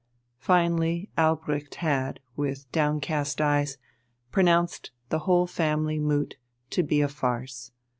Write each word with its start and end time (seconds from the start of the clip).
Finally 0.39 1.09
Albrecht 1.15 1.75
had, 1.75 2.21
with 2.35 2.65
downcast 2.71 3.39
eyes, 3.39 3.77
pronounced 4.31 4.89
the 5.09 5.19
whole 5.29 5.45
family 5.45 5.99
moot 5.99 6.37
to 6.71 6.81
be 6.81 7.01
a 7.01 7.07
farce. 7.07 7.71